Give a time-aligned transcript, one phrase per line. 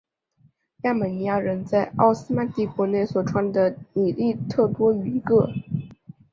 [0.81, 5.47] 亚美尼亚人在奥斯曼帝国内所创立的米利特多于一个。